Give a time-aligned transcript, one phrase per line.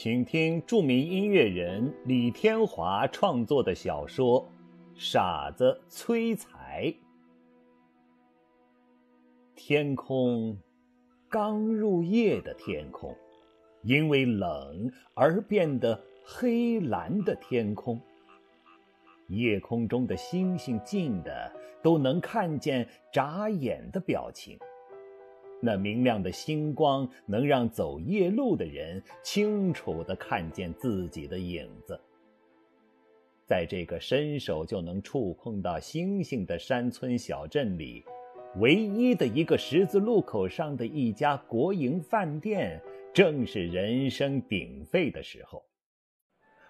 [0.00, 4.40] 请听著名音乐人李天华创作的小说
[4.94, 6.84] 《傻子催财》。
[9.56, 10.56] 天空，
[11.28, 13.12] 刚入夜的天空，
[13.82, 18.00] 因为冷而变得黑蓝的天空。
[19.26, 24.56] 夜空中的星星近的都能看见眨眼的表情。
[25.60, 32.00] 那明亮的星光能让走夜路的人清楚地看见自己的影子。
[33.44, 38.04] 在这个伸手就能触碰到星星的山村小镇里，
[38.56, 42.80] 唯一的一个十字路口上的一家国营饭店，
[43.12, 45.64] 正是人声鼎沸的时候。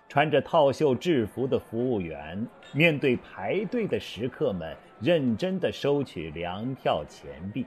[0.09, 7.67] 穿着套袖制服的服务员面对排队的食客们，认真地收取粮票钱币。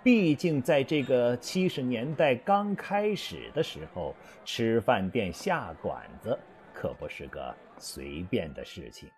[0.00, 4.14] 毕竟，在这个七十年代刚开始的时候，
[4.44, 6.38] 吃饭店下馆子
[6.72, 9.10] 可不是个随便的事情。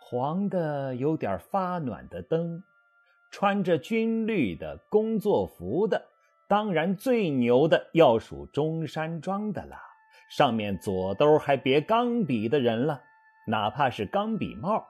[0.00, 2.64] 黄的有点发暖的灯，
[3.30, 6.02] 穿着军绿的工作服的，
[6.48, 9.76] 当然最牛的要数中山装的了。
[10.30, 13.02] 上面左兜还别钢笔的人了，
[13.46, 14.84] 哪怕是钢笔帽，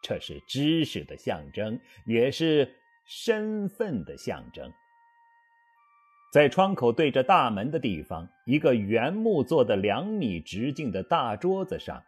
[0.00, 2.76] 这是知识的象征，也是。
[3.12, 4.72] 身份的象征。
[6.32, 12.00] 在窗口对着大门的地方，一个原木做的两米直径的大桌子上，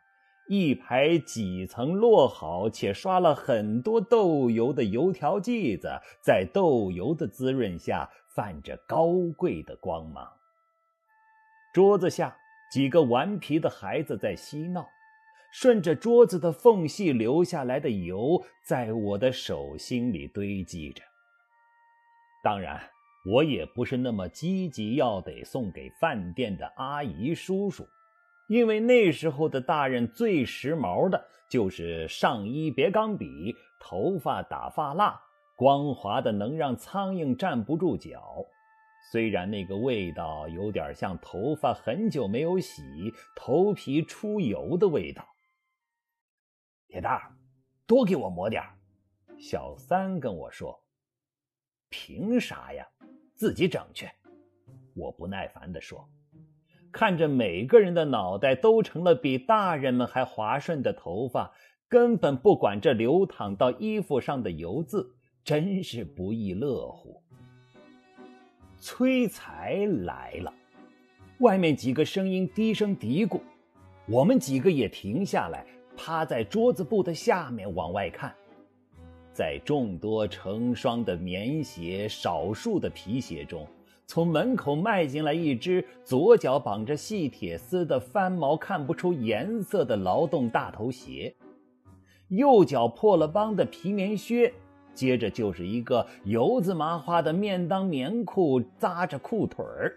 [0.49, 5.89] 一排几层摞好且刷了很多豆油的油条剂子，
[6.23, 10.25] 在豆油的滋润下泛着高贵的光芒。
[11.75, 12.37] 桌子下，
[12.71, 14.87] 几个顽皮的孩子在嬉闹。
[15.53, 21.03] 顺着桌子的缝隙流下来的油，在我的手心里堆积着。
[22.43, 22.81] 当然，
[23.27, 27.87] 我也不是那么积极要得送给饭店的阿姨叔叔，
[28.49, 35.21] 因为那时候的大人最时髦的就是上衣别钢笔，头发打发蜡，
[35.55, 38.45] 光滑的能让苍蝇站不住脚。
[39.13, 45.29] 虽然那个味道有点像头发很久没有洗，头皮出油的味道。
[46.93, 47.19] 铁蛋，
[47.87, 48.63] 多给我抹点
[49.39, 50.79] 小三跟我说
[51.89, 52.87] ：“凭啥呀？
[53.35, 54.07] 自己整去。”
[54.95, 56.07] 我不耐烦地说
[56.93, 61.51] ：“看着每个人的脑袋都成了比大人们还滑顺的头发，
[61.89, 67.23] 根本不管这流淌到衣服上的油渍，真是不亦乐乎。”
[68.77, 70.53] 催财来了，
[71.39, 73.41] 外面几个声音低声嘀咕，
[74.07, 75.65] 我们几个也停下来。
[75.97, 78.35] 趴在桌子布的下面往外看，
[79.33, 83.67] 在众多成双的棉鞋、少数的皮鞋中，
[84.07, 91.35] 从门口迈进来一只左脚绑着细铁丝的翻毛看不出颜色的劳动大头鞋，
[92.29, 94.53] 右脚破了帮的皮棉靴，
[94.95, 99.97] 接着就是一个油渍麻花的面当棉裤扎着裤腿儿，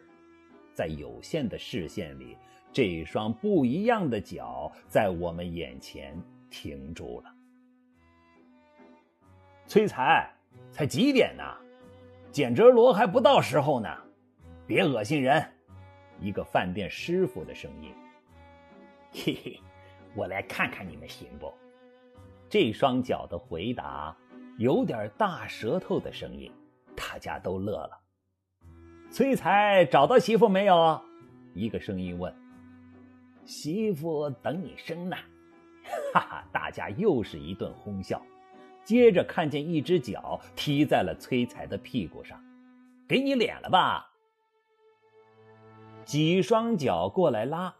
[0.74, 2.38] 在有限的视线里。
[2.76, 7.34] 这一双不一样的脚在我们眼前停住了。
[9.66, 10.30] 崔才，
[10.74, 11.44] 才几点呢？
[12.34, 13.88] 简哲罗还不到时候呢，
[14.68, 15.42] 别恶心人。
[16.20, 17.94] 一个饭店师傅的声音。
[19.14, 19.62] 嘿嘿，
[20.14, 21.54] 我来看看你们行不？
[22.50, 24.14] 这双脚的回答
[24.58, 26.52] 有点大舌头的声音，
[26.94, 27.98] 大家都乐了。
[29.10, 31.02] 崔才找到媳妇没有？
[31.54, 32.36] 一个声音问。
[33.46, 35.16] 媳妇等你生呢，
[36.14, 36.50] 哈哈！
[36.52, 38.22] 大家又是一顿哄笑。
[38.84, 42.44] 接着看见一只脚踢在了崔才的屁股上，
[43.08, 44.12] 给你脸了吧？
[46.04, 47.76] 几双脚过来拉，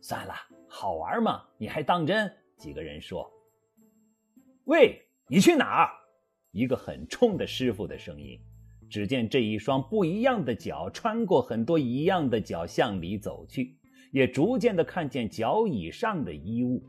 [0.00, 0.34] 算了，
[0.68, 2.30] 好玩嘛，你还当真？
[2.56, 3.30] 几个人说。
[4.64, 5.90] 喂，你去哪儿？
[6.52, 8.38] 一个很冲的师傅的声音。
[8.90, 13.78] 只见这一双不一样的脚穿过很多一样的脚向里走去。
[14.10, 16.82] 也逐渐的看见脚以上的衣物，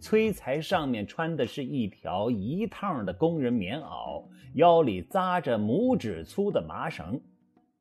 [0.00, 4.24] 崔才上面穿的是一条一趟的工人棉袄，
[4.54, 7.20] 腰里扎着拇指粗的麻绳。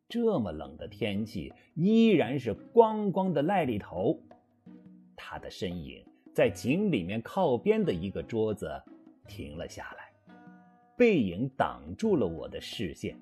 [0.07, 4.19] 这么冷的天气，依然是光光的癞痢头。
[5.15, 8.69] 他的身影在井里面靠边的一个桌子
[9.27, 10.35] 停了下来，
[10.95, 13.17] 背影挡住了我的视线。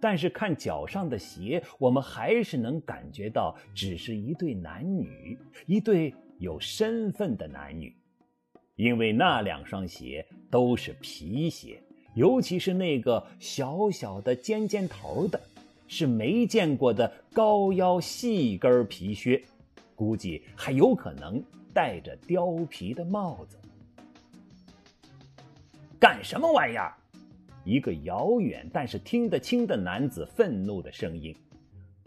[0.00, 7.94] 但是看脚上的鞋，我们还是能感觉到，只是一对男女，一对有身份的男女，
[8.74, 11.82] 因为那两双鞋都是皮鞋，
[12.14, 15.40] 尤其是那个小小的尖尖头的，
[15.88, 19.42] 是没见过的高腰细跟皮靴，
[19.94, 23.56] 估计还有可能戴着貂皮的帽子。
[25.98, 26.94] 干什么玩意儿？
[27.66, 31.34] 一个遥远但是听得清的男子愤怒的声音，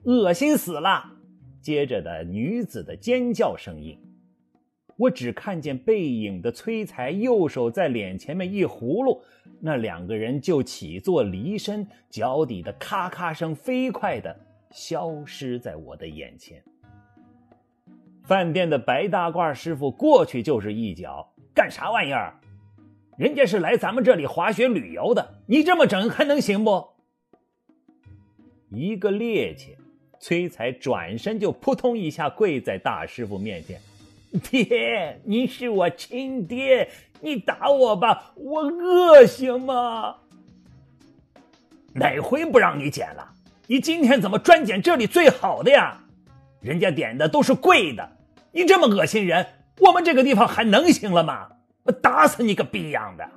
[0.06, 1.04] 恶心死了！
[1.62, 4.00] 接着的女子的尖叫声音。
[4.96, 9.22] 我只看见背影的崔才右手在脸前面一葫芦，
[9.60, 14.34] 那两个人就起坐离身，脚底的咔咔声飞快的
[14.72, 16.64] 消失在我的眼前。
[18.24, 22.34] 饭店的白大褂师傅过去就是一脚，干啥玩意儿？
[23.19, 26.88] 人家是来咱们这里滑雪旅游的，你这么整还能行不？
[28.69, 29.75] 一个趔趄，
[30.21, 33.81] 崔才转身就扑通一下跪在大师傅面前。
[34.50, 36.89] 爹，你是我亲爹，
[37.19, 40.15] 你打我吧，我恶行吗？
[41.95, 43.33] 哪回不让你捡了？
[43.68, 46.06] 你今天怎么专捡这里最好的呀？
[46.62, 48.10] 人家点的都是贵的，
[48.54, 49.45] 你这么恶心人，
[49.80, 51.50] 我们这个地方还能行了吗？
[51.84, 53.30] 我打死你个逼样的！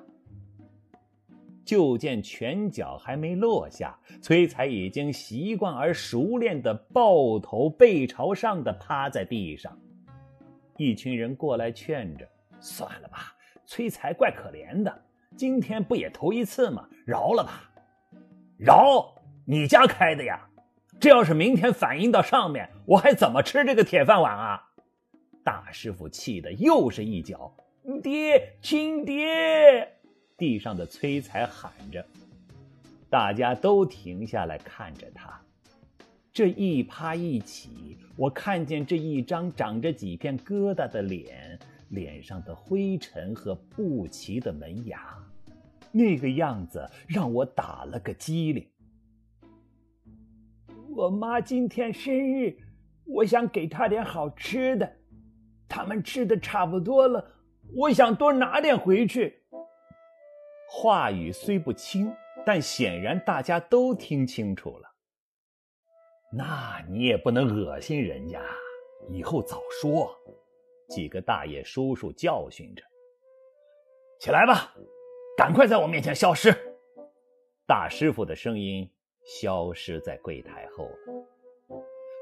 [1.65, 9.79] 就见拳脚还没落下，崔才已经习惯而熟练的抱头背朝上的趴在地上。
[10.77, 12.29] 一群人过来劝着
[12.61, 13.33] ：“算了吧，
[13.65, 15.03] 崔才怪可怜的，
[15.37, 16.89] 今天不也头一次吗？
[17.07, 17.71] 饶了吧，
[18.59, 19.15] 饶！
[19.45, 20.49] 你家开的呀？
[20.99, 24.69] 这要是明天反映到上面，我还怎么吃这个铁饭碗啊？”
[25.45, 27.55] 大师傅气得又是一脚
[28.03, 29.89] ：“爹，亲爹！”
[30.39, 32.05] 地上的崔才喊着，
[33.11, 35.41] 大家都停下来看着他。
[36.33, 41.59] 这一趴一起，我看见这一张长着几片疙瘩的脸，
[41.91, 45.15] 脸上的灰尘和不齐的门牙，
[45.91, 48.67] 那个样子让我打了个激灵。
[50.89, 52.57] 我妈今天生日，
[53.05, 54.91] 我想给她点好吃的，
[55.69, 57.23] 他们吃的差不多了，
[57.75, 59.43] 我想多拿点回去。
[60.69, 62.15] 话语虽不清，
[62.45, 64.89] 但显然大家都听清楚了。
[66.33, 68.43] 那你也不能恶心人家，
[69.09, 70.17] 以后早说。
[70.89, 72.83] 几个大爷叔叔教训着
[74.21, 74.75] ：“起来吧，
[75.39, 76.55] 赶快在我面前消失！”
[77.67, 78.91] 大师傅的声音
[79.25, 81.77] 消失在柜台后了。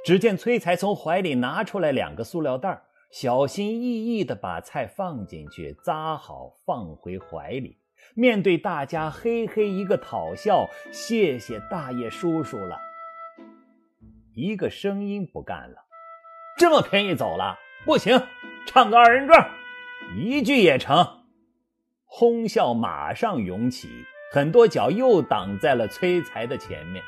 [0.05, 7.79] 只见崔才从怀里拿出来两个塑料袋，小心翼翼地把菜放进去，扎好放回怀里。
[8.15, 12.79] 面对大家，嘿嘿一个讨笑：“谢谢大爷叔叔了。”
[14.35, 15.77] 一个声音不干了，
[16.57, 18.23] 这么便宜走了不行，
[18.67, 19.51] 唱个二人转，
[20.17, 21.25] 一句也成。
[22.07, 23.89] 哄笑马上涌起，
[24.33, 27.03] 很多脚又挡在了崔才的前面。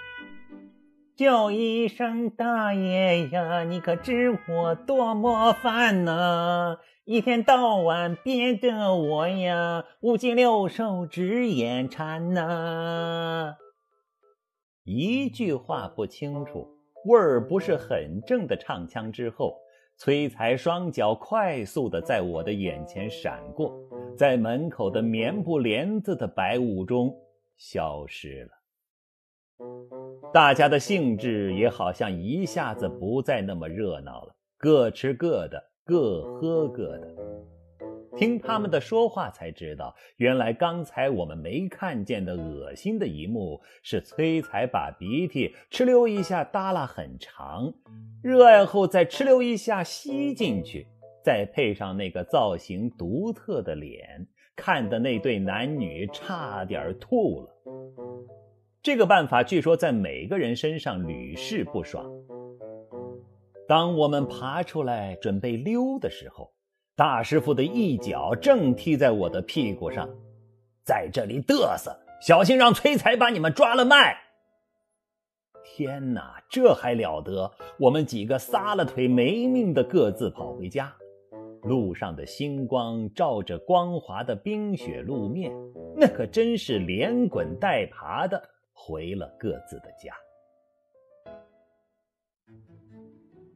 [1.14, 6.78] 叫一声大爷呀，你可知我多么烦呐！
[7.04, 13.56] 一天到晚憋得我呀，五脊六兽直眼馋呐。
[14.84, 16.66] 一句话不清楚。
[17.04, 19.56] 味儿不是很正的唱腔之后，
[19.98, 23.72] 崔才双脚快速的在我的眼前闪过，
[24.16, 27.12] 在门口的棉布帘子的白雾中
[27.56, 28.61] 消失了。
[30.32, 37.14] 大家的兴致也好像一下子不再那么热闹了，各吃各的，各喝各的。
[38.16, 47.70] 听他们的说话才知道，原来刚才我们没看见的恶心的一幕，是崔才把鼻涕哧溜一下耷拉很长，
[48.22, 50.86] 热爱后再哧溜一下吸进去，
[51.22, 57.50] 再配上那个造型独特的脸，看的那对男女差点吐了。
[58.82, 62.10] 这个办法据说在每个人身上屡试不爽。
[63.68, 66.52] 当我们爬出来准备溜的时候。
[66.94, 70.06] 大师傅的一脚正踢在我的屁股上，
[70.84, 74.14] 在这里嘚瑟，小心让崔才把你们抓了卖！
[75.64, 77.50] 天哪，这还了得！
[77.80, 80.92] 我们几个撒了腿没命的各自跑回家。
[81.62, 85.50] 路上的星光照着光滑的冰雪路面，
[85.96, 88.40] 那可真是连滚带爬的
[88.72, 90.14] 回了各自的家。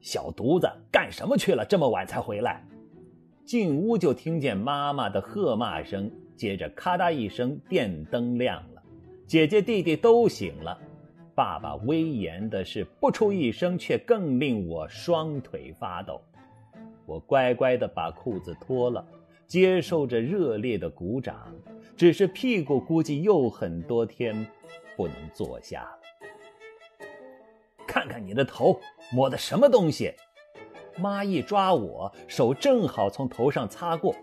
[0.00, 1.64] 小犊子干什么去了？
[1.64, 2.64] 这么晚才回来？
[3.44, 8.82] 进屋就听见妈妈的喝骂声，接着咔嗒一声，电灯亮了，
[9.26, 10.76] 姐姐弟弟都醒了，
[11.35, 16.20] 爸爸威严的是不出一声，却更令我双腿发抖。
[17.04, 19.06] 我乖乖的把裤子脱了，
[19.46, 21.54] 接受着热烈的鼓掌，
[21.96, 24.46] 只是屁股估计又很多天
[24.97, 25.87] 不能坐下。
[27.87, 28.81] 看看你的头
[29.12, 30.12] 抹的什么东西？
[30.99, 34.15] 妈一抓我手，正好从头上擦过。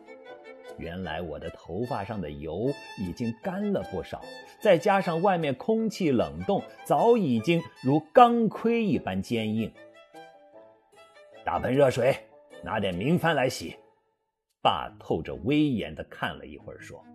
[0.79, 4.23] 原来我的头发上的油已经干了不少，
[4.59, 9.71] 再加上外面空气冷冻，早已经如钢盔一般坚硬。
[11.45, 12.15] 打盆热水，
[12.63, 13.75] 拿点明矾来洗。
[14.63, 17.05] 爸透着威严的看了一会儿，说：“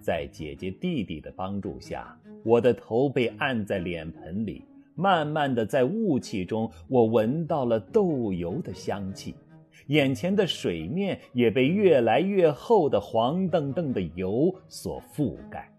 [0.00, 9.34] 在姐姐弟弟的帮助下，我的头被按在脸盆里，慢慢的在雾气中，我闻到了豆油的香气。”
[9.88, 15.70] 眼前的水面也被越来越厚的黄澄澄的油所覆盖。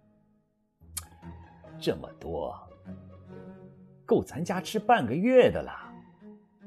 [1.78, 2.56] 这么多，
[4.06, 5.72] 够咱家吃半个月的了。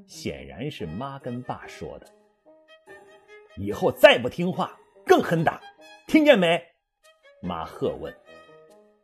[0.07, 2.07] 显然是妈跟爸说的。
[3.57, 4.77] 以后再不听话，
[5.07, 5.61] 更狠打，
[6.07, 6.61] 听见没？
[7.41, 8.15] 妈喝问。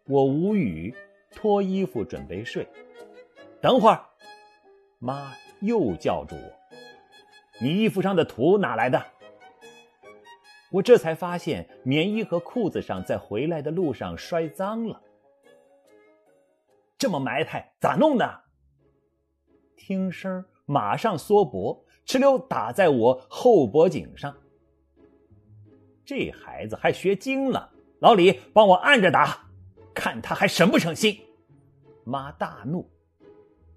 [0.05, 0.95] 我无语，
[1.31, 2.67] 脱衣服准备睡。
[3.61, 4.05] 等会儿，
[4.99, 6.53] 妈又叫住我。
[7.61, 9.03] 你衣服上的土哪来的？
[10.71, 15.01] 我这才发现棉衣和裤子上在回来的路上摔脏了。
[16.99, 18.43] 这么埋汰，咋弄的？
[19.77, 24.37] 听声马上缩脖，哧溜打在我后脖颈上。
[26.05, 29.47] 这孩子还学精了，老李帮我按着打，
[29.95, 31.19] 看他还省不省心。
[32.05, 32.91] 妈大怒，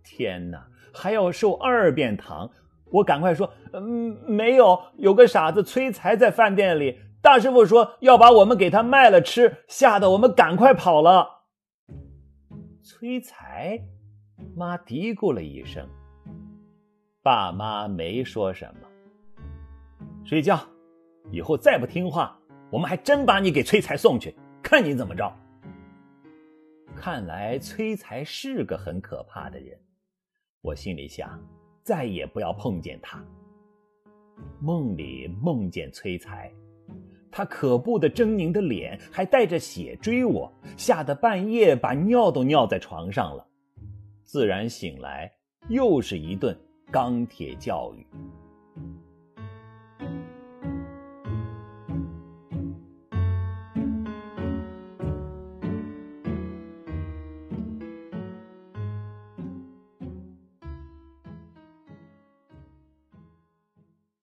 [0.04, 2.50] 天哪，还要受二遍糖！
[2.92, 11.44] 我赶快说：“嗯，没有，有个傻子催财在饭店里，大师傅说要把我们给他卖了吃，吓得我们赶快跑了。”
[12.84, 13.80] 催财，
[14.56, 15.88] 妈嘀咕了一声，
[17.22, 18.88] 爸妈没说什么。
[20.26, 20.60] 睡觉，
[21.32, 25.32] 以后再不听话，我们还真把你给崔财送去，看你怎么着。
[26.96, 29.78] 看来崔财是个很可怕的人，
[30.62, 31.40] 我心里想。
[31.82, 33.24] 再也不要碰见他。
[34.60, 36.52] 梦里梦见崔才，
[37.32, 43.44] 他可怖的狰狞的脸还带着血追我，吓得半夜把尿都尿在床上了。
[44.24, 45.32] 自然醒来，
[45.68, 46.56] 又是一顿
[46.92, 48.06] 钢铁教育。